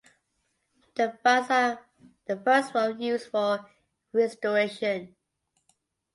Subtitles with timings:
[0.95, 3.69] The funds were used for
[4.13, 5.15] restoration.